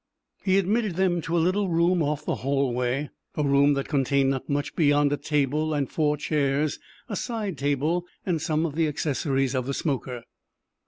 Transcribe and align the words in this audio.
He 0.43 0.57
admitted 0.57 0.95
them 0.95 1.21
to 1.21 1.37
a 1.37 1.37
little 1.37 1.69
room 1.69 2.01
off 2.01 2.25
the 2.25 2.37
hallway, 2.37 3.11
a 3.35 3.43
room 3.43 3.73
that 3.75 3.87
contained 3.87 4.31
not 4.31 4.49
much 4.49 4.75
beyond 4.75 5.13
a 5.13 5.15
table 5.17 5.75
and 5.75 5.87
four 5.91 6.17
chairs, 6.17 6.79
a 7.07 7.15
side 7.15 7.55
table 7.55 8.07
and 8.25 8.41
some 8.41 8.65
of 8.65 8.73
the 8.73 8.87
accessories 8.87 9.53
of 9.53 9.67
the 9.67 9.75
smoker. 9.75 10.23